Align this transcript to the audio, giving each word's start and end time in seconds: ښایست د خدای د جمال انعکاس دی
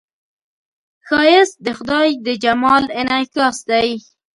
ښایست 1.07 1.55
د 1.65 1.67
خدای 1.77 2.07
د 2.25 2.27
جمال 2.43 2.83
انعکاس 3.01 3.57
دی 3.69 3.89